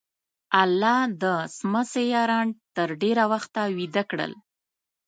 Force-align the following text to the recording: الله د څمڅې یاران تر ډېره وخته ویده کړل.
الله 0.61 0.99
د 1.21 1.23
څمڅې 1.57 2.03
یاران 2.15 2.47
تر 2.75 2.89
ډېره 3.01 3.23
وخته 3.33 3.61
ویده 3.77 4.03
کړل. 4.09 4.31